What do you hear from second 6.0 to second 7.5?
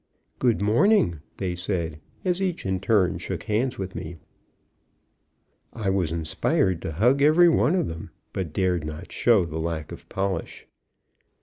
inspired to hug every